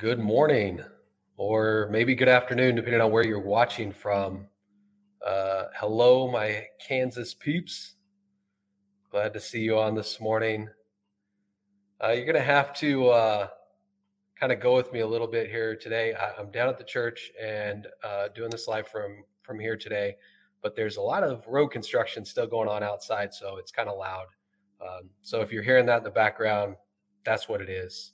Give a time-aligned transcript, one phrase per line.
[0.00, 0.80] Good morning,
[1.36, 4.46] or maybe good afternoon, depending on where you're watching from.
[5.22, 7.96] Uh, hello, my Kansas peeps.
[9.10, 10.70] Glad to see you on this morning.
[12.02, 13.48] Uh, you're going to have to uh,
[14.36, 16.14] kind of go with me a little bit here today.
[16.14, 20.16] I, am down at the church and uh, doing this live from from here today,
[20.62, 23.98] but there's a lot of road construction still going on outside, so it's kind of
[23.98, 24.28] loud.
[24.80, 26.76] Um, so if you're hearing that in the background,
[27.22, 28.12] that's what it is.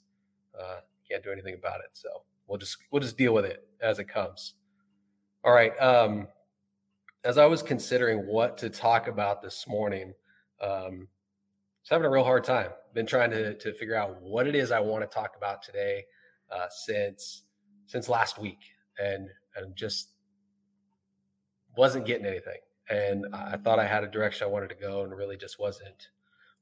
[1.09, 1.89] Can't do anything about it.
[1.93, 2.09] So
[2.47, 4.55] we'll just we'll just deal with it as it comes.
[5.43, 5.77] All right.
[5.79, 6.27] Um,
[7.23, 10.13] as I was considering what to talk about this morning,
[10.61, 11.07] um,
[11.81, 12.71] just having a real hard time.
[12.93, 16.05] Been trying to to figure out what it is I want to talk about today
[16.51, 17.43] uh, since
[17.85, 18.59] since last week,
[18.97, 20.11] and and just
[21.75, 22.59] wasn't getting anything.
[22.89, 26.09] And I thought I had a direction I wanted to go, and really just wasn't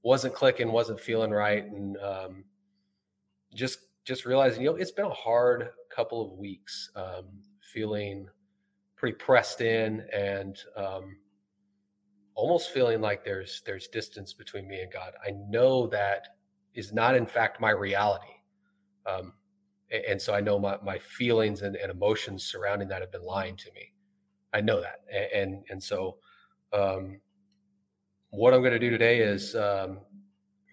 [0.04, 2.44] wasn't clicking, wasn't feeling right, and um,
[3.54, 7.26] just just realizing, you know, it's been a hard couple of weeks, um,
[7.74, 8.28] feeling
[8.96, 11.18] pretty pressed in and um,
[12.36, 15.14] almost feeling like there's there's distance between me and God.
[15.26, 16.28] I know that
[16.76, 18.26] is not in fact my reality.
[19.06, 19.34] Um,
[20.08, 23.56] and so I know my, my feelings and, and, emotions surrounding that have been lying
[23.58, 23.94] to me.
[24.52, 25.02] I know that.
[25.34, 26.18] And, and, so
[26.74, 27.20] um,
[28.32, 30.00] what I'm going to do today is um,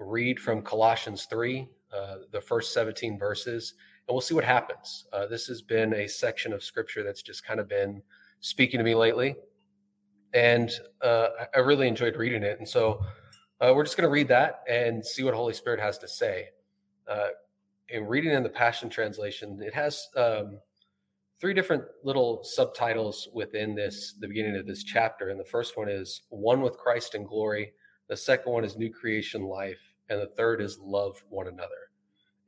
[0.00, 3.74] read from Colossians 3, uh, the first 17 verses,
[4.08, 5.06] and we'll see what happens.
[5.12, 8.02] Uh, this has been a section of scripture that's just kind of been
[8.40, 9.36] speaking to me lately,
[10.34, 10.70] and
[11.02, 12.58] uh, I really enjoyed reading it.
[12.58, 13.04] And so
[13.60, 16.48] uh, we're just going to read that and see what Holy Spirit has to say.
[17.06, 17.28] Uh,
[17.88, 20.58] in reading in the Passion Translation, it has um,
[21.40, 25.28] three different little subtitles within this, the beginning of this chapter.
[25.28, 27.72] And the first one is One with Christ in Glory.
[28.08, 31.90] The second one is New Creation Life and the third is love one another.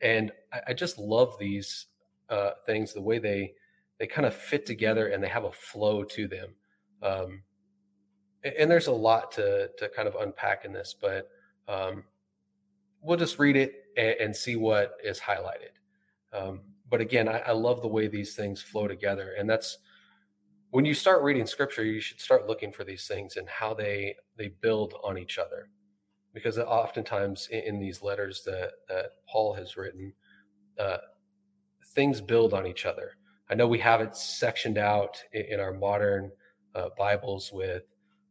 [0.00, 1.86] And I, I just love these
[2.28, 3.54] uh, things, the way they
[3.98, 6.54] they kind of fit together and they have a flow to them.
[7.02, 7.42] Um,
[8.42, 11.28] and, and there's a lot to to kind of unpack in this, but
[11.68, 12.04] um,
[13.00, 15.74] we'll just read it and, and see what is highlighted.
[16.32, 19.78] Um, but again, I, I love the way these things flow together, and that's
[20.70, 24.16] when you start reading scripture, you should start looking for these things and how they
[24.36, 25.68] they build on each other
[26.34, 30.12] because oftentimes in, in these letters that, that Paul has written,
[30.78, 30.98] uh,
[31.94, 33.16] things build on each other.
[33.48, 36.30] I know we have it sectioned out in, in our modern
[36.74, 37.84] uh, Bibles with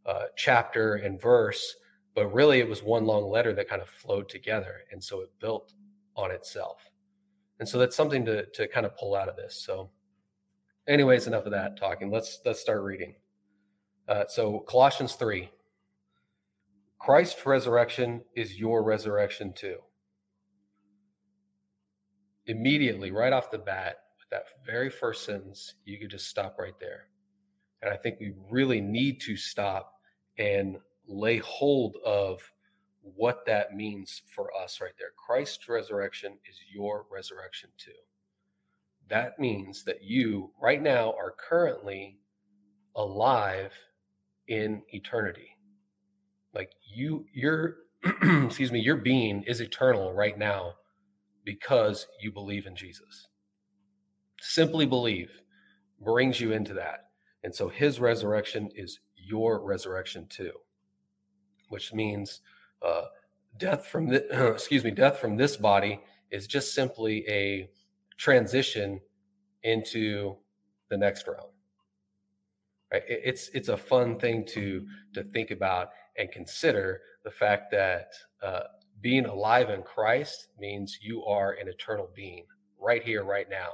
[0.06, 1.76] uh, chapter and verse,
[2.14, 4.82] but really it was one long letter that kind of flowed together.
[4.92, 5.74] And so it built
[6.16, 6.78] on itself.
[7.60, 9.64] And so that's something to, to kind of pull out of this.
[9.64, 9.90] So,
[10.88, 12.12] anyways, enough of that talking.
[12.12, 13.16] Let's let's start reading.
[14.08, 15.50] Uh, so Colossians three,
[17.04, 19.76] Christ's resurrection is your resurrection too.
[22.46, 26.80] Immediately, right off the bat, with that very first sentence, you could just stop right
[26.80, 27.08] there.
[27.82, 29.96] And I think we really need to stop
[30.38, 32.42] and lay hold of
[33.02, 35.12] what that means for us right there.
[35.28, 37.92] Christ's resurrection is your resurrection too.
[39.10, 42.20] That means that you, right now, are currently
[42.96, 43.74] alive
[44.48, 45.53] in eternity
[46.54, 47.76] like you your
[48.24, 50.74] excuse me your being is eternal right now
[51.46, 53.28] because you believe in jesus.
[54.42, 55.42] Simply believe
[56.02, 57.06] brings you into that.
[57.44, 60.52] And so his resurrection is your resurrection too
[61.70, 62.42] which means
[62.86, 63.04] uh,
[63.58, 66.00] death from the excuse me death from this body
[66.32, 67.70] is just simply a
[68.18, 69.00] transition
[69.64, 70.36] into
[70.90, 71.50] the next realm.
[72.92, 73.04] Right?
[73.08, 74.86] It's it's a fun thing to
[75.16, 78.62] to think about and consider the fact that uh,
[79.02, 82.46] being alive in Christ means you are an eternal being
[82.80, 83.70] right here, right now.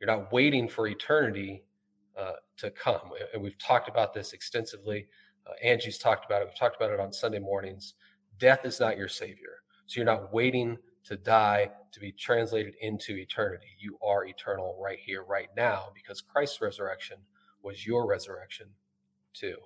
[0.00, 1.64] You're not waiting for eternity
[2.18, 3.10] uh, to come.
[3.32, 5.06] And we've talked about this extensively.
[5.46, 6.46] Uh, Angie's talked about it.
[6.46, 7.94] We've talked about it on Sunday mornings.
[8.38, 9.62] Death is not your savior.
[9.86, 13.68] So you're not waiting to die to be translated into eternity.
[13.78, 17.16] You are eternal right here, right now, because Christ's resurrection
[17.62, 18.68] was your resurrection
[19.32, 19.56] too.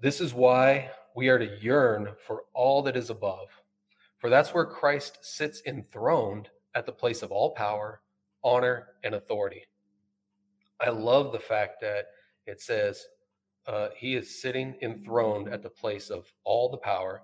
[0.00, 3.48] This is why we are to yearn for all that is above,
[4.18, 8.02] for that's where Christ sits enthroned at the place of all power,
[8.44, 9.64] honor, and authority.
[10.80, 12.08] I love the fact that
[12.44, 13.06] it says
[13.66, 17.22] uh, he is sitting enthroned at the place of all the power,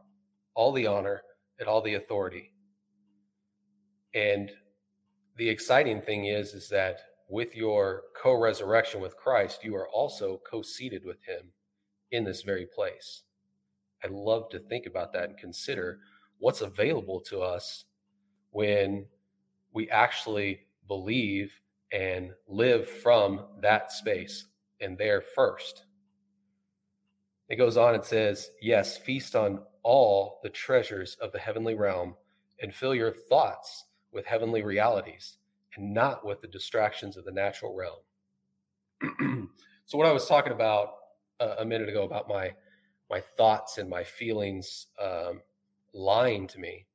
[0.54, 1.22] all the honor,
[1.58, 2.54] and all the authority.
[4.14, 4.50] And
[5.36, 11.04] the exciting thing is, is that with your co-resurrection with Christ, you are also co-seated
[11.04, 11.52] with him
[12.12, 13.23] in this very place.
[14.05, 15.99] I love to think about that and consider
[16.38, 17.85] what's available to us
[18.50, 19.06] when
[19.73, 21.53] we actually believe
[21.93, 24.47] and live from that space
[24.81, 25.85] and there first.
[27.49, 32.14] It goes on and says, Yes, feast on all the treasures of the heavenly realm
[32.61, 35.38] and fill your thoughts with heavenly realities
[35.76, 39.49] and not with the distractions of the natural realm.
[39.87, 40.91] so, what I was talking about
[41.42, 42.52] uh, a minute ago about my
[43.10, 45.42] my thoughts and my feelings um,
[45.92, 46.86] lying to me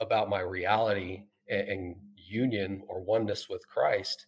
[0.00, 4.26] about my reality and, and union or oneness with Christ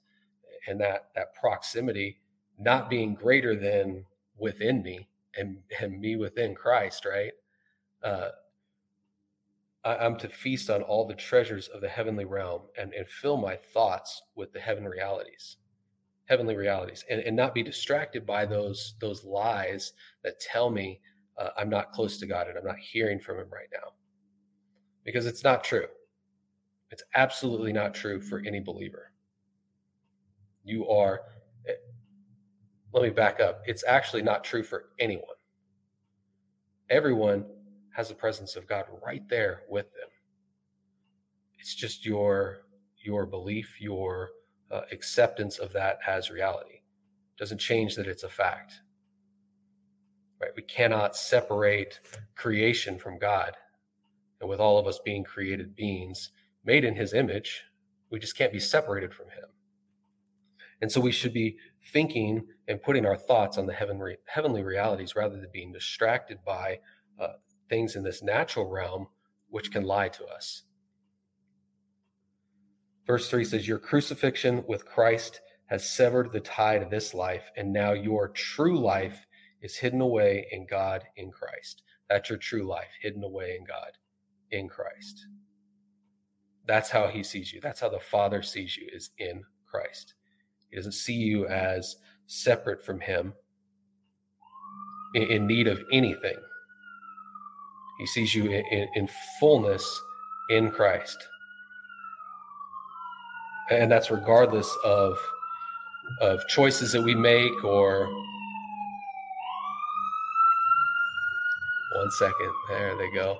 [0.69, 2.19] and that that proximity
[2.59, 4.05] not being greater than
[4.37, 7.33] within me and, and me within Christ, right?
[8.03, 8.29] Uh,
[9.85, 13.39] I, am to feast on all the treasures of the heavenly realm and, and fill
[13.39, 15.57] my thoughts with the heaven realities,
[16.31, 19.93] heavenly realities, and, and not be distracted by those those lies
[20.23, 21.01] that tell me
[21.37, 23.93] uh, I'm not close to God and I'm not hearing from Him right now,
[25.05, 25.87] because it's not true.
[26.93, 29.13] It's absolutely not true for any believer.
[30.65, 31.23] You are,
[31.69, 31.73] eh,
[32.93, 33.63] let me back up.
[33.67, 35.25] It's actually not true for anyone.
[36.91, 37.45] Everyone
[37.97, 40.09] has the presence of God right there with them.
[41.59, 42.63] It's just your
[43.03, 44.31] your belief, your
[44.71, 46.81] uh, acceptance of that as reality.
[47.39, 48.81] Doesn't change that it's a fact.
[50.41, 50.53] Right?
[50.57, 52.01] We cannot separate
[52.37, 53.57] creation from God.
[54.41, 56.31] And with all of us being created beings,
[56.65, 57.65] made in his image.
[58.11, 59.47] We just can't be separated from him.
[60.83, 61.57] And so we should be
[61.93, 66.79] thinking and putting our thoughts on the heavenly, heavenly realities rather than being distracted by
[67.19, 67.35] uh,
[67.69, 69.07] things in this natural realm
[69.49, 70.63] which can lie to us.
[73.11, 77.73] Verse 3 says, Your crucifixion with Christ has severed the tide of this life, and
[77.73, 79.27] now your true life
[79.63, 81.83] is hidden away in God in Christ.
[82.09, 83.91] That's your true life, hidden away in God
[84.53, 85.27] in Christ.
[86.69, 87.61] That's how he sees you.
[87.61, 90.15] That's how the Father sees you is in Christ.
[90.71, 91.97] He doesn't see you as
[92.29, 93.33] separate from him
[95.17, 96.39] in, need of anything.
[97.99, 99.09] He sees you in, in
[99.41, 100.01] fullness
[100.51, 101.19] in Christ.
[103.71, 105.19] And that's regardless of
[106.21, 108.09] of choices that we make or
[111.95, 113.39] one second there they go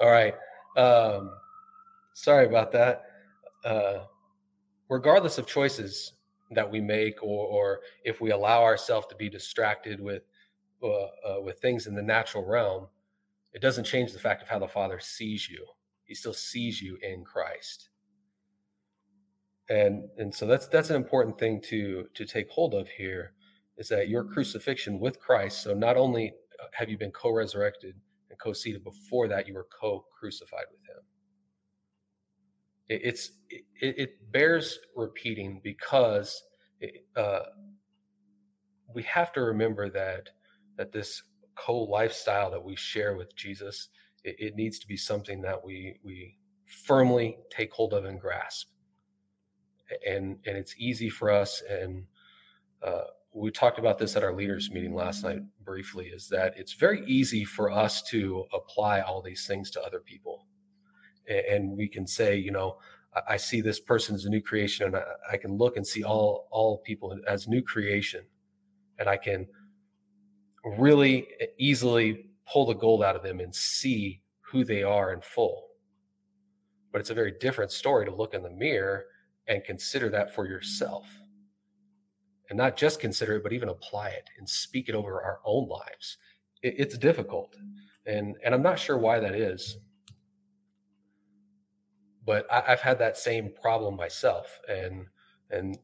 [0.00, 0.34] all right
[0.76, 1.32] um,
[2.14, 3.04] sorry about that.
[3.64, 4.04] Uh,
[4.88, 6.14] regardless of choices
[6.50, 10.22] that we make, or, or if we allow ourselves to be distracted with
[10.82, 12.86] uh, uh, with things in the natural realm,
[13.52, 15.66] it doesn't change the fact of how the Father sees you.
[16.04, 17.90] He still sees you in Christ,
[19.70, 23.32] and and so that's that's an important thing to to take hold of here
[23.78, 25.62] is that your crucifixion with Christ.
[25.62, 26.34] So not only
[26.72, 27.94] have you been co-resurrected
[28.28, 31.02] and co-seated before that, you were co-crucified with Him
[32.90, 36.42] it, it's it, it, bears repeating because
[36.80, 37.40] it, uh,
[38.94, 40.28] we have to remember that
[40.76, 41.22] that this
[41.56, 43.88] co lifestyle that we share with Jesus
[44.24, 46.36] it, it, needs to be something that we we
[46.84, 48.68] firmly take hold of and grasp
[50.06, 52.04] and and it's easy for us and
[52.82, 53.02] uh,
[53.32, 57.04] we talked about this at our leaders meeting last night briefly is that it's very
[57.06, 60.46] easy for us to apply all these things to other people
[61.30, 62.78] and we can say, you know,
[63.28, 66.04] I see this person as a new creation, and I, I can look and see
[66.04, 68.24] all all people as new creation,
[68.98, 69.46] and I can
[70.64, 71.26] really
[71.58, 75.68] easily pull the gold out of them and see who they are in full.
[76.92, 79.06] But it's a very different story to look in the mirror
[79.50, 81.06] and consider that for yourself.
[82.48, 85.68] And not just consider it, but even apply it and speak it over our own
[85.68, 86.16] lives.
[86.62, 87.54] It, it's difficult.
[88.06, 89.76] And, and I'm not sure why that is
[92.30, 95.06] but I, have had that same problem myself, and
[95.50, 95.78] and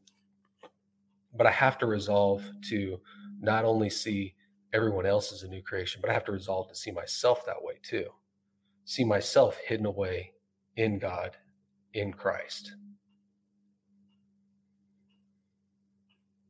[1.35, 3.01] but I have to resolve to
[3.39, 4.35] not only see
[4.73, 7.61] everyone else as a new creation, but I have to resolve to see myself that
[7.61, 8.05] way too.
[8.85, 10.31] See myself hidden away
[10.77, 11.35] in God,
[11.93, 12.71] in Christ.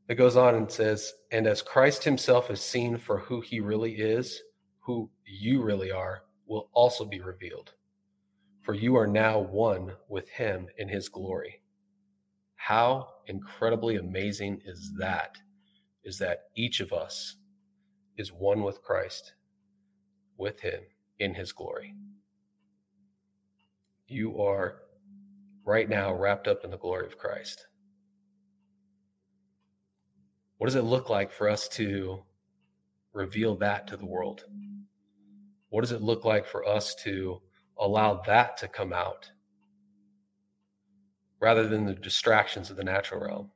[0.08, 3.94] It goes on and says, and as Christ himself is seen for who he really
[3.96, 4.42] is,
[4.80, 7.74] who you really are, will also be revealed
[8.68, 11.62] for you are now one with him in his glory.
[12.58, 15.38] How incredibly amazing is that?
[16.04, 17.38] Is that each of us
[18.18, 19.36] is one with Christ,
[20.38, 20.82] with him
[21.20, 21.96] in his glory.
[24.06, 24.80] You are
[25.64, 27.68] right now wrapped up in the glory of Christ.
[30.58, 32.24] What does it look like for us to
[33.14, 34.46] reveal that to the world?
[35.70, 37.42] What does it look like for us to
[37.80, 39.32] allow that to come out
[41.40, 43.52] rather than the distractions of the natural realm.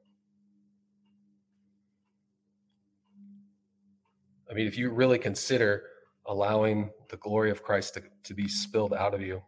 [4.49, 5.83] I mean, if you really consider
[6.27, 9.41] allowing the glory of Christ to, to be spilled out of you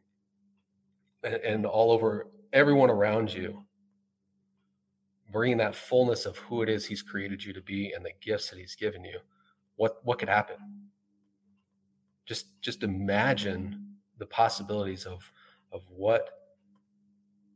[1.23, 3.63] and, and all over everyone around you,
[5.33, 8.49] bringing that fullness of who it is He's created you to be and the gifts
[8.49, 9.19] that He's given you,
[9.75, 10.55] what what could happen?
[12.25, 15.29] Just just imagine the possibilities of
[15.73, 16.29] of what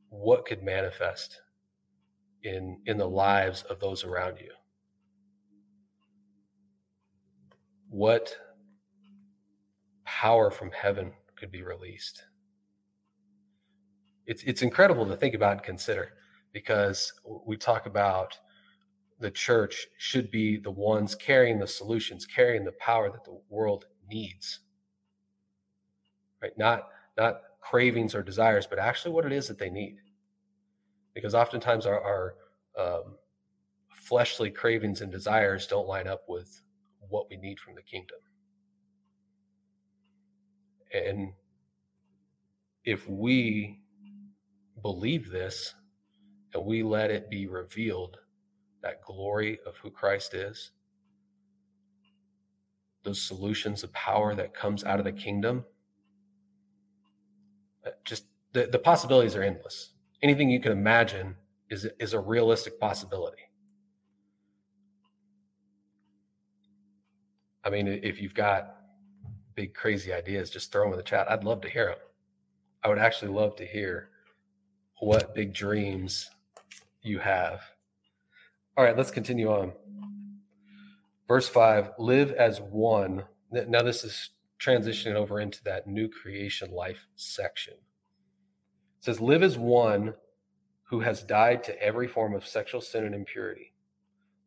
[0.09, 1.41] what could manifest
[2.43, 4.51] in in the lives of those around you.
[7.89, 8.35] What
[10.05, 12.23] power from heaven could be released.
[14.25, 16.13] It's it's incredible to think about and consider
[16.57, 17.13] because
[17.45, 18.35] we talk about
[19.19, 23.85] the church should be the ones carrying the solutions, carrying the power that the world
[24.09, 24.61] needs.
[26.41, 26.57] Right?
[26.57, 29.97] Not not cravings or desires, but actually what it is that they need.
[31.13, 32.35] Because oftentimes our, our
[32.75, 33.17] um,
[33.91, 36.63] fleshly cravings and desires don't line up with
[37.07, 38.17] what we need from the kingdom.
[40.91, 41.33] And
[42.83, 43.79] if we
[44.81, 45.75] believe this
[46.53, 48.17] and we let it be revealed,
[48.81, 50.71] that glory of who Christ is,
[53.03, 55.65] those solutions of power that comes out of the kingdom,
[57.85, 59.93] uh, just the, the possibilities are endless.
[60.21, 61.35] Anything you can imagine
[61.69, 63.43] is, is a realistic possibility.
[67.63, 68.77] I mean, if you've got
[69.55, 71.29] big, crazy ideas, just throw them in the chat.
[71.29, 71.97] I'd love to hear them.
[72.83, 74.09] I would actually love to hear
[74.99, 76.29] what big dreams
[77.01, 77.61] you have.
[78.75, 79.73] All right, let's continue on.
[81.27, 83.23] Verse 5 live as one.
[83.51, 87.73] Now, this is transitioning over into that new creation life section.
[87.73, 90.13] It says, Live as one
[90.83, 93.73] who has died to every form of sexual sin and impurity.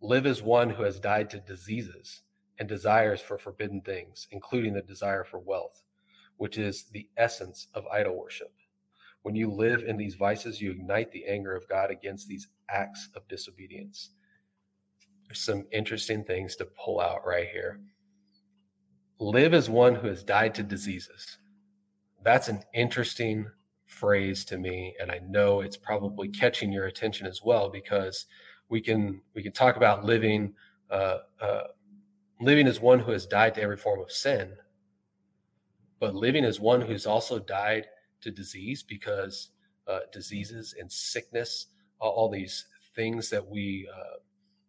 [0.00, 2.22] Live as one who has died to diseases
[2.58, 5.82] and desires for forbidden things, including the desire for wealth,
[6.38, 8.52] which is the essence of idol worship.
[9.22, 13.08] When you live in these vices, you ignite the anger of God against these acts
[13.14, 14.10] of disobedience.
[15.26, 17.80] There's some interesting things to pull out right here.
[19.18, 21.38] Live as one who has died to diseases.
[22.24, 23.46] That's an interesting
[23.86, 28.26] phrase to me, and I know it's probably catching your attention as well because
[28.68, 30.54] we can we can talk about living
[30.90, 31.64] uh, uh,
[32.40, 34.52] living as one who has died to every form of sin,
[35.98, 37.86] but living as one who's also died
[38.20, 39.50] to disease because
[39.86, 41.66] uh, diseases and sickness,
[41.98, 44.18] all, these things that we uh,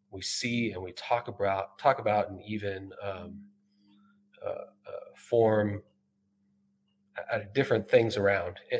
[0.09, 3.39] we see and we talk about, talk about, and even um,
[4.45, 5.81] uh, uh form
[7.53, 8.57] different things around.
[8.71, 8.79] Eh,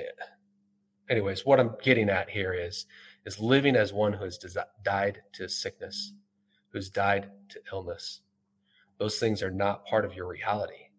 [1.10, 2.86] anyways, what I'm getting at here is
[3.26, 4.40] is living as one who has
[4.84, 6.14] died to sickness,
[6.70, 8.22] who's died to illness.
[8.98, 10.90] Those things are not part of your reality.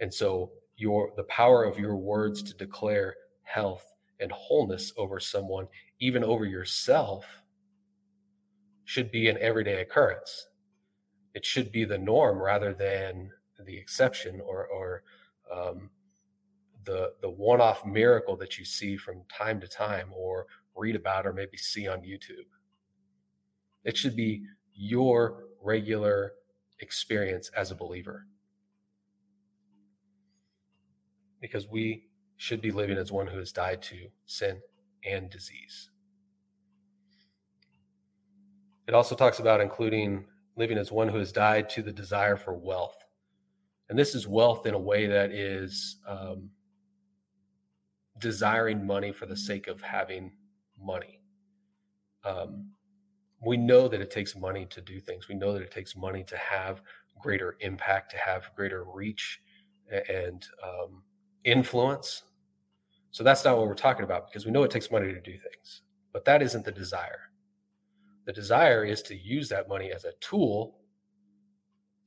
[0.00, 5.68] And so your the power of your words to declare health and wholeness over someone,
[6.00, 7.42] even over yourself,
[8.84, 10.48] should be an everyday occurrence.
[11.34, 13.30] It should be the norm rather than
[13.64, 15.02] the exception or, or
[15.52, 15.90] um,
[16.84, 21.32] the the one-off miracle that you see from time to time or read about or
[21.32, 22.46] maybe see on YouTube.
[23.84, 26.32] It should be your regular
[26.80, 28.26] experience as a believer
[31.46, 32.02] because we
[32.36, 34.60] should be living as one who has died to sin
[35.04, 35.90] and disease.
[38.88, 40.24] It also talks about including
[40.56, 42.96] living as one who has died to the desire for wealth.
[43.88, 46.50] And this is wealth in a way that is um,
[48.18, 50.32] desiring money for the sake of having
[50.80, 51.20] money.
[52.24, 52.70] Um,
[53.40, 55.28] we know that it takes money to do things.
[55.28, 56.82] We know that it takes money to have
[57.20, 59.40] greater impact, to have greater reach,
[60.08, 61.02] and um,
[61.46, 62.24] influence.
[63.12, 65.32] So that's not what we're talking about because we know it takes money to do
[65.32, 67.30] things, but that isn't the desire.
[68.26, 70.80] The desire is to use that money as a tool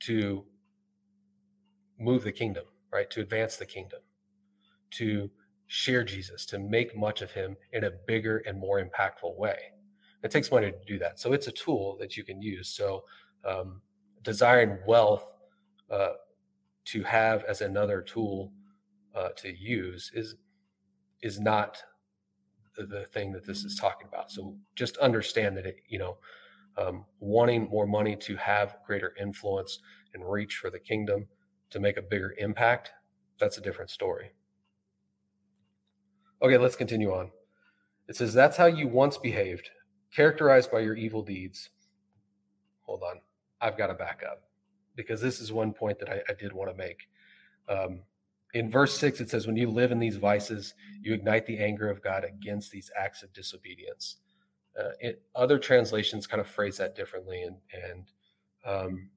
[0.01, 0.46] to
[1.98, 3.10] move the kingdom, right?
[3.10, 4.01] To advance the kingdom,
[4.91, 5.31] to
[5.67, 9.58] share Jesus, to make much of him in a bigger and more impactful way.
[10.22, 11.19] It takes money to do that.
[11.19, 12.69] So it's a tool that you can use.
[12.69, 13.05] So
[13.46, 13.81] um,
[14.24, 15.24] desiring wealth
[15.89, 16.13] uh,
[16.86, 18.51] to have as another tool
[19.16, 20.36] uh, to use is
[21.22, 21.82] is not
[22.75, 24.32] the, the, thing that this is talking about.
[24.32, 26.18] So just understand that it, you know,
[26.78, 29.80] um, wanting more money to have greater influence
[30.13, 31.28] and reach for the kingdom
[31.72, 32.92] to make a bigger impact,
[33.39, 34.32] that's a different story.
[36.42, 37.32] Okay, let's continue on.
[38.08, 39.70] It says, That's how you once behaved,
[40.16, 41.70] characterized by your evil deeds.
[42.82, 43.20] Hold on.
[43.62, 44.44] I've got to back up
[44.96, 47.08] because this is one point that I, I did want to make.
[47.68, 48.01] Um,
[48.53, 51.89] in verse 6, it says, When you live in these vices, you ignite the anger
[51.89, 54.18] of God against these acts of disobedience.
[54.79, 57.44] Uh, it, other translations kind of phrase that differently.
[57.44, 58.12] And, and
[58.65, 59.10] um,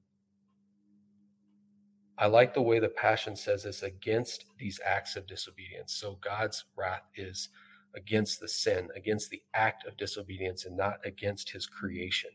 [2.17, 5.93] I like the way the Passion says this against these acts of disobedience.
[5.93, 7.49] So God's wrath is
[7.95, 12.31] against the sin, against the act of disobedience, and not against his creation,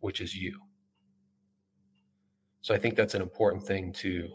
[0.00, 0.58] which is you.
[2.60, 4.30] So I think that's an important thing to to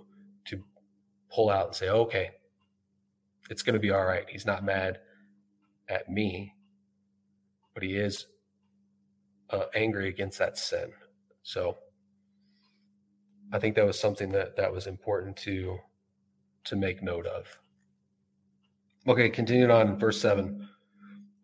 [1.32, 2.32] pull out and say, okay,
[3.50, 4.26] it's going to be all right.
[4.30, 5.00] He's not mad
[5.90, 6.54] at me,
[7.74, 8.28] but he is
[9.50, 10.92] uh, angry against that sin.
[11.44, 11.78] So
[13.54, 15.78] I think that was something that that was important to
[16.64, 17.48] to make note of.
[19.08, 20.68] Okay, continuing on, verse seven.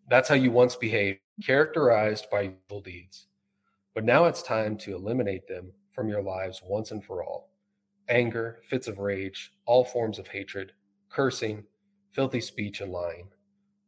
[0.10, 3.28] That's how you once behaved, characterized by evil deeds.
[3.94, 7.51] But now it's time to eliminate them from your lives once and for all.
[8.12, 10.74] Anger, fits of rage, all forms of hatred,
[11.10, 11.64] cursing,
[12.12, 13.30] filthy speech, and lying.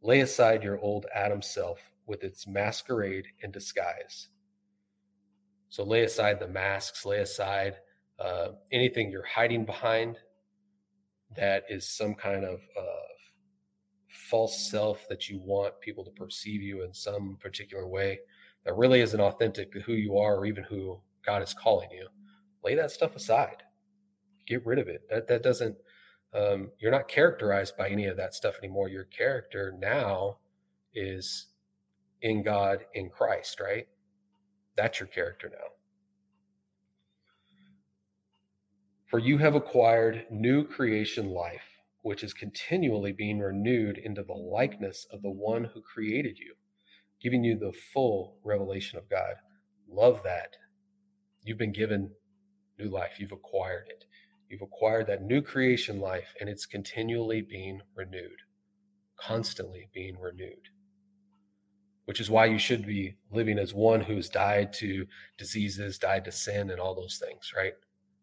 [0.01, 4.29] Lay aside your old Adam self with its masquerade and disguise.
[5.67, 7.75] So lay aside the masks, lay aside
[8.19, 10.17] uh, anything you're hiding behind
[11.35, 13.03] that is some kind of uh,
[14.07, 18.19] false self that you want people to perceive you in some particular way
[18.63, 22.07] that really isn't authentic to who you are or even who God is calling you.
[22.63, 23.63] Lay that stuff aside.
[24.47, 25.03] Get rid of it.
[25.09, 25.77] That that doesn't
[26.33, 28.89] um, you're not characterized by any of that stuff anymore.
[28.89, 30.37] Your character now
[30.93, 31.47] is
[32.21, 33.87] in God in Christ, right?
[34.75, 35.67] That's your character now.
[39.09, 41.61] For you have acquired new creation life,
[42.01, 46.55] which is continually being renewed into the likeness of the one who created you,
[47.21, 49.35] giving you the full revelation of God.
[49.87, 50.55] Love that.
[51.43, 52.09] You've been given
[52.79, 54.05] new life, you've acquired it.
[54.49, 58.41] You've acquired that new creation life, and it's continually being renewed,
[59.17, 60.69] constantly being renewed
[62.05, 65.05] which is why you should be living as one who's died to
[65.37, 67.73] diseases, died to sin, and all those things, right?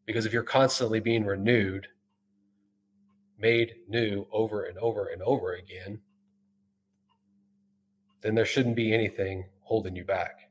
[0.06, 1.86] Because if you're constantly being renewed,
[3.38, 6.00] made new over and over and over again,
[8.20, 10.49] then there shouldn't be anything holding you back.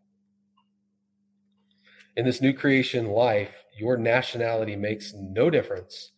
[2.19, 6.11] In this new creation life, your nationality makes no difference,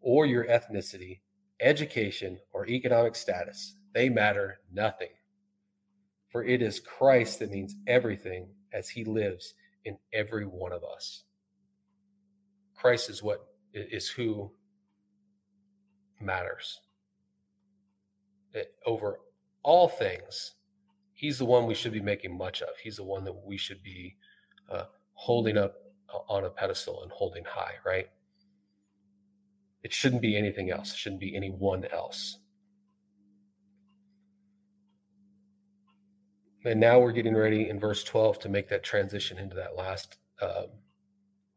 [0.00, 1.22] or your ethnicity,
[1.60, 3.74] education, or economic status.
[3.92, 5.08] They matter nothing
[6.30, 11.24] for it is Christ that means everything as he lives in every one of us.
[12.76, 13.40] Christ is what
[13.74, 14.52] is who
[16.20, 16.78] matters.
[18.86, 19.18] Over
[19.64, 20.54] all things,
[21.12, 22.68] he's the one we should be making much of.
[22.80, 24.14] He's the one that we should be
[24.70, 24.84] uh,
[25.20, 25.74] holding up
[26.30, 28.06] on a pedestal and holding high, right?
[29.82, 30.94] It shouldn't be anything else.
[30.94, 32.38] It shouldn't be anyone else.
[36.64, 40.16] And now we're getting ready in verse 12 to make that transition into that last
[40.40, 40.68] um,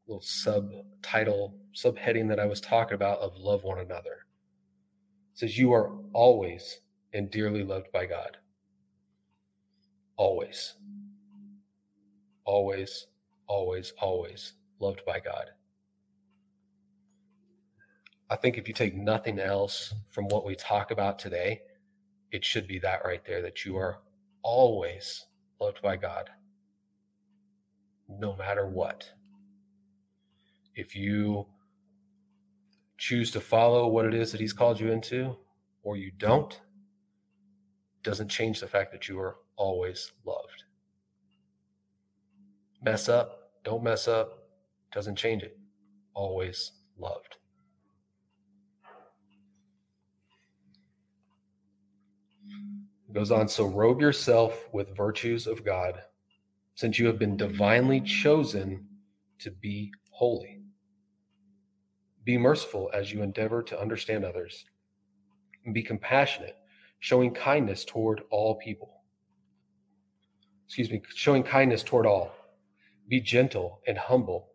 [0.07, 4.25] little subtitle, subheading that I was talking about of love one another.
[5.31, 6.81] It says, You are always
[7.13, 8.35] and dearly loved by God.
[10.17, 10.73] Always.
[12.43, 13.07] Always,
[13.47, 15.51] always, always loved by God.
[18.29, 21.61] I think if you take nothing else from what we talk about today,
[22.31, 23.99] it should be that right there that you are
[24.41, 25.25] always
[25.59, 26.29] loved by God,
[28.09, 29.09] no matter what.
[30.75, 31.45] If you
[32.97, 35.35] choose to follow what it is that He's called you into,
[35.83, 36.59] or you don't,
[38.01, 40.62] doesn't change the fact that you are always loved.
[42.83, 44.49] Mess up, don't mess up,
[44.91, 45.57] doesn't change it.
[46.13, 47.37] Always loved.
[53.13, 56.01] goes on, so robe yourself with virtues of God,
[56.73, 58.87] since you have been divinely chosen
[59.39, 60.61] to be holy.
[62.23, 64.65] Be merciful as you endeavor to understand others,
[65.65, 66.57] and be compassionate,
[66.99, 69.03] showing kindness toward all people.
[70.65, 72.31] Excuse me, showing kindness toward all.
[73.07, 74.49] Be gentle and humble,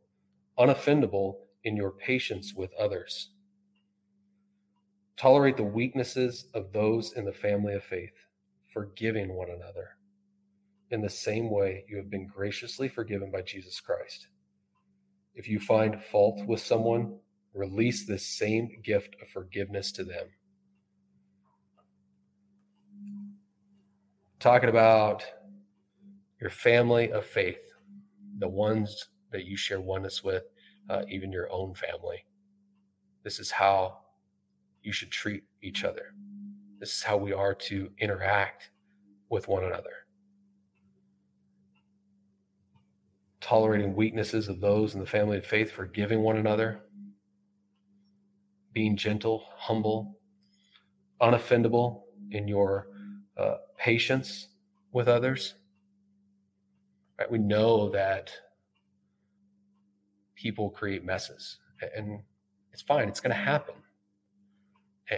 [0.59, 3.31] unoffendable in your patience with others.
[5.17, 8.15] Tolerate the weaknesses of those in the family of faith
[8.73, 9.97] forgiving one another
[10.91, 14.29] in the same way you have been graciously forgiven by Jesus Christ.
[15.35, 17.19] If you find fault with someone,
[17.55, 20.29] release this same gift of forgiveness to them.
[24.41, 25.25] talking about
[26.41, 27.68] your family of faith,
[28.39, 30.45] the ones that you share oneness with,
[30.91, 32.25] uh, even your own family.
[33.25, 33.99] This is how
[34.83, 36.15] you should treat each other.
[36.79, 38.71] This is how we are to interact
[39.29, 39.91] with one another.
[43.41, 46.81] Tolerating weaknesses of those in the family of faith, forgiving one another,
[48.73, 50.19] being gentle, humble,
[51.21, 52.89] unoffendable in your
[53.37, 54.49] uh, patience
[54.93, 55.55] with others.
[57.19, 57.31] Right?
[57.31, 58.33] We know that
[60.35, 61.59] people create messes,
[61.97, 62.21] and
[62.73, 63.09] it's fine.
[63.09, 63.75] It's going to happen,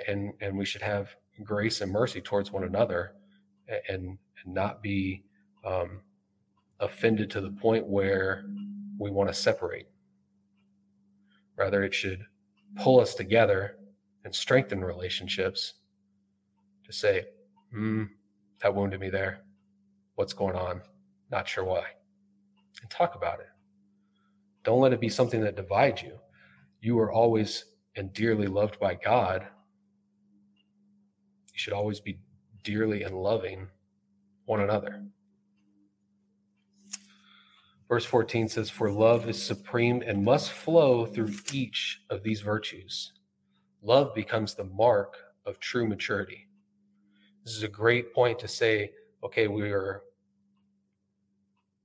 [0.09, 3.13] and and we should have grace and mercy towards one another,
[3.89, 5.25] and, and not be
[5.65, 6.01] um,
[6.81, 8.45] offended to the point where
[8.99, 9.87] we want to separate.
[11.57, 12.25] Rather, it should
[12.77, 13.77] pull us together
[14.25, 15.75] and strengthen relationships
[16.85, 17.25] to say,
[17.73, 18.05] hmm,
[18.63, 19.41] that wounded me there.
[20.15, 20.83] What's going on?
[21.31, 21.85] Not sure why.
[22.83, 23.49] And talk about it.
[24.65, 26.19] Don't let it be something that divides you.
[26.81, 27.65] You are always
[27.97, 29.47] and dearly loved by God.
[31.53, 32.21] You should always be
[32.63, 33.69] dearly and loving
[34.45, 35.03] one another.
[37.89, 43.13] Verse 14 says, For love is supreme and must flow through each of these virtues.
[43.83, 46.47] Love becomes the mark of true maturity.
[47.45, 48.93] This is a great point to say,
[49.25, 50.03] okay, we are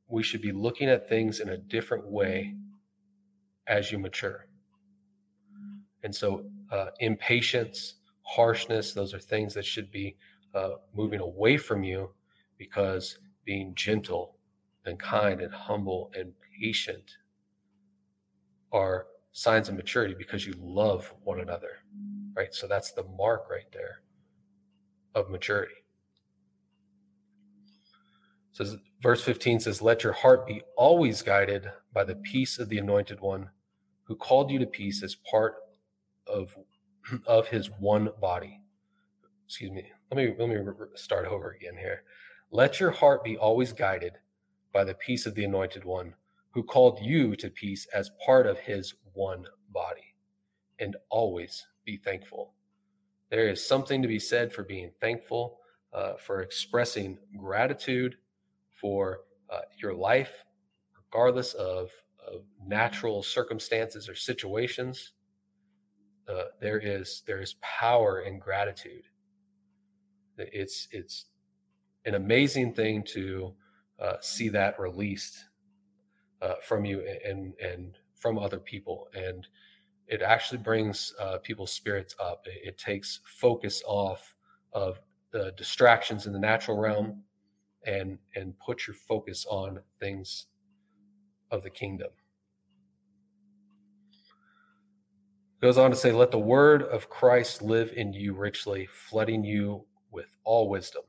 [0.08, 2.56] we should be looking at things in a different way
[3.68, 4.48] as you mature.
[6.04, 10.16] And so, uh, impatience, harshness, those are things that should be
[10.54, 12.12] uh, moving away from you
[12.58, 14.38] because being gentle
[14.86, 17.18] and kind and humble and patient
[18.72, 21.80] are signs of maturity because you love one another,
[22.36, 22.54] right?
[22.54, 24.02] So, that's the mark right there
[25.16, 25.85] of maturity.
[28.56, 32.80] Says verse 15 says, Let your heart be always guided by the peace of the
[32.80, 33.50] anointed one
[34.04, 35.56] who called you to peace as part
[36.28, 36.56] of
[37.28, 38.62] of his one body.
[39.46, 39.86] Excuse me.
[40.12, 40.58] Let me let me
[40.96, 42.04] start over again here.
[42.52, 44.14] Let your heart be always guided
[44.74, 46.14] by the peace of the anointed one
[46.52, 50.16] who called you to peace as part of his one body
[50.80, 52.54] and always be thankful
[53.30, 55.60] there is something to be said for being thankful,
[55.94, 58.16] uh, for expressing gratitude
[58.76, 60.44] for uh, your life,
[60.96, 61.90] regardless of,
[62.26, 65.14] of, natural circumstances or situations.
[66.28, 69.04] Uh, there is there is power in gratitude.
[70.38, 71.26] It's it's
[72.06, 73.54] an amazing thing to
[74.00, 75.46] uh, see that released
[76.42, 79.48] uh, from you and and from other people and
[80.08, 82.46] it actually brings uh, people's spirits up.
[82.46, 84.36] It, it, takes focus off
[84.74, 85.00] of
[85.32, 87.24] the distractions in the natural realm
[87.86, 90.48] and and put your focus on things
[91.52, 92.10] of the kingdom.
[95.62, 99.86] Goes on to say, let the word of Christ live in you richly, flooding you
[100.12, 101.04] with all wisdom.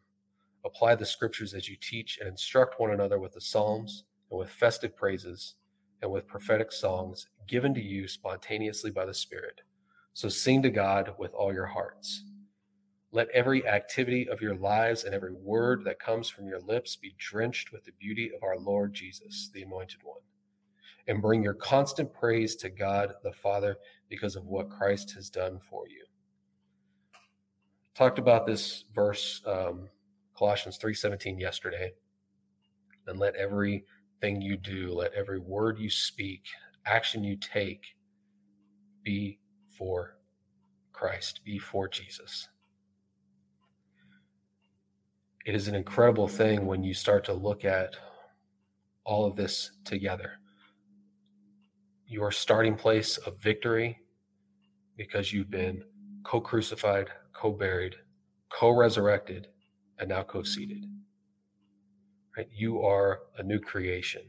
[0.65, 4.51] Apply the scriptures as you teach and instruct one another with the psalms and with
[4.51, 5.55] festive praises
[6.01, 9.61] and with prophetic songs given to you spontaneously by the Spirit.
[10.15, 12.25] So sing to God with all your hearts.
[13.16, 17.14] Let every activity of your lives and every word that comes from your lips be
[17.16, 20.20] drenched with the beauty of our Lord Jesus, the Anointed One.
[21.09, 23.79] And bring your constant praise to God the Father
[24.11, 26.05] because of what Christ has done for you.
[27.94, 29.88] Talked about this verse, um,
[30.37, 31.94] Colossians 3:17 yesterday.
[33.07, 33.87] And let every
[34.20, 36.48] thing you do, let every word you speak,
[36.85, 37.96] action you take
[39.02, 40.18] be for
[40.92, 42.50] Christ, be for Jesus.
[45.47, 47.95] It is an incredible thing when you start to look at
[49.05, 50.33] all of this together.
[52.05, 54.01] Your starting place of victory
[54.97, 55.85] because you've been
[56.25, 57.95] co crucified, co buried,
[58.49, 59.47] co resurrected,
[60.01, 60.85] and now co seated.
[62.37, 62.49] Right?
[62.53, 64.23] You are a new creation.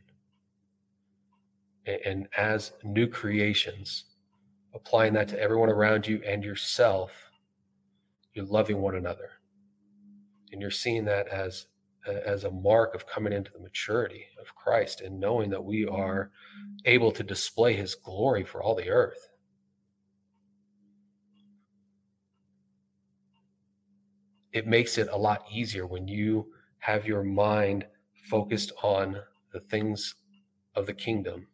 [1.88, 4.06] And as new creations,
[4.76, 7.12] applying that to everyone around you and yourself,
[8.36, 9.37] you're loving one another.
[10.52, 11.68] And you're seeing that as
[12.08, 16.32] as a mark of coming into the maturity of Christ and knowing that we are
[16.86, 19.30] able to display his glory for all the earth.
[24.54, 26.48] It makes it a lot easier when you
[26.80, 27.86] have your mind
[28.30, 29.18] focused on
[29.52, 30.16] the things
[30.76, 31.48] of the kingdom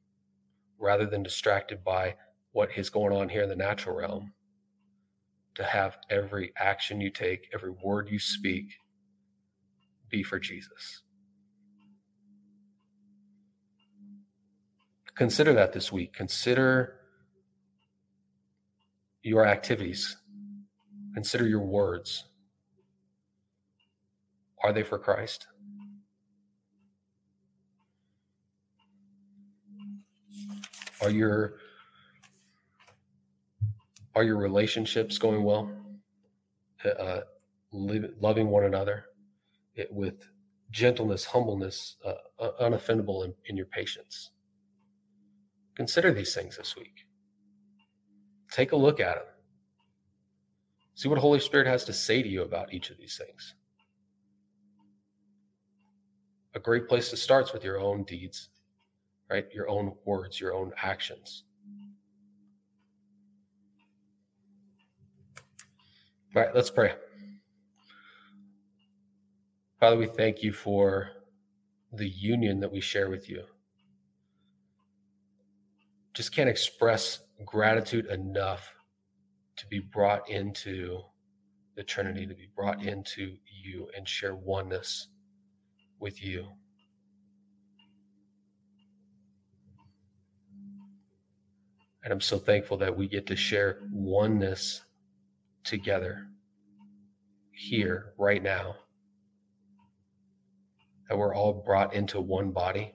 [0.77, 2.15] rather than distracted by
[2.51, 4.33] what is going on here in the natural realm.
[5.55, 8.73] To have every action you take, every word you speak
[10.13, 11.01] be for Jesus.
[15.15, 16.13] Consider that this week.
[16.13, 16.99] Consider
[19.23, 20.17] your activities.
[21.15, 22.25] Consider your words.
[24.63, 25.47] Are they for Christ?
[31.01, 31.55] Are your
[34.15, 35.71] are your relationships going well?
[36.85, 37.21] Uh,
[38.21, 39.05] loving one another
[39.75, 40.27] it, with
[40.71, 44.31] gentleness, humbleness, uh, uh, unoffendable in, in your patience.
[45.75, 47.05] Consider these things this week.
[48.51, 49.25] Take a look at them.
[50.95, 53.55] See what the Holy Spirit has to say to you about each of these things.
[56.55, 58.49] A great place to start is with your own deeds,
[59.29, 59.47] right?
[59.51, 61.45] Your own words, your own actions.
[66.35, 66.93] All right, let's pray.
[69.83, 71.09] Father, we thank you for
[71.91, 73.43] the union that we share with you.
[76.13, 78.73] Just can't express gratitude enough
[79.57, 81.01] to be brought into
[81.75, 85.09] the Trinity, to be brought into you and share oneness
[85.99, 86.47] with you.
[92.05, 94.81] And I'm so thankful that we get to share oneness
[95.65, 96.27] together
[97.51, 98.77] here, right now
[101.13, 102.91] that we're all brought into one body.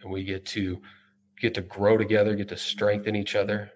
[0.00, 0.80] And we get to
[1.40, 3.72] get to grow together get to strengthen each other.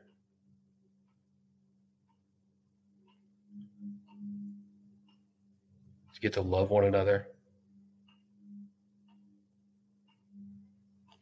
[6.21, 7.27] Get to love one another.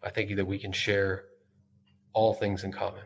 [0.03, 1.25] I thank you that we can share
[2.13, 3.05] all things in common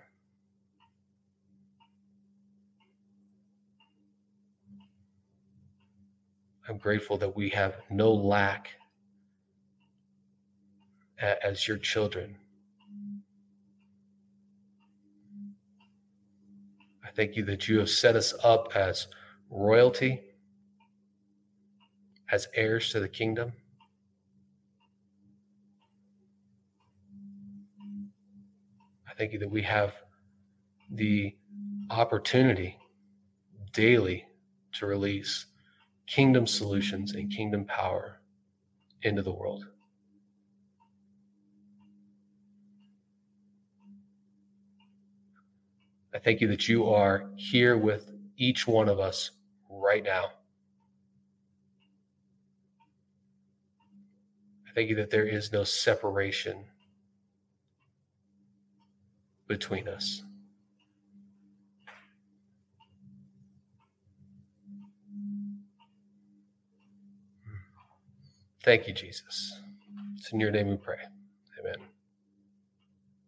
[6.69, 8.71] I'm grateful that we have no lack
[11.19, 12.37] as your children.
[17.05, 19.09] I thank you that you have set us up as
[19.51, 20.23] royalty,
[22.31, 23.53] as heirs to the kingdom.
[29.09, 29.95] I thank you that we have
[30.91, 31.37] the
[31.91, 32.79] opportunity
[33.73, 34.25] daily
[34.73, 35.47] to release
[36.07, 38.21] kingdom solutions and kingdom power
[39.03, 39.67] into the world.
[46.15, 49.33] I thank you that you are here with each one of us
[49.69, 50.27] right now.
[54.69, 56.65] I thank you that there is no separation
[59.49, 60.23] between us.
[68.65, 69.61] Thank you, Jesus.
[70.17, 70.97] It's in your name we pray.
[71.61, 71.75] Amen.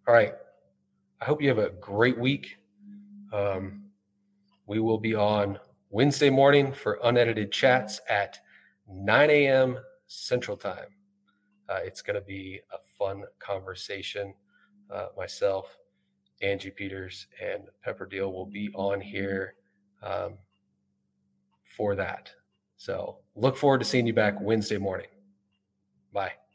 [0.08, 0.32] All right.
[1.20, 2.56] I hope you have a great week.
[3.34, 3.82] Um,
[4.66, 5.58] we will be on
[5.90, 8.38] Wednesday morning for unedited chats at
[8.88, 9.78] 9 a.m.
[10.06, 10.88] Central Time.
[11.68, 14.32] Uh, it's going to be a fun conversation.
[14.90, 15.76] Uh, myself,
[16.40, 19.54] Angie Peters, and Pepper Deal will be on here
[20.02, 20.38] um,
[21.76, 22.30] for that.
[22.78, 25.08] So look forward to seeing you back Wednesday morning.
[26.16, 26.45] Bye.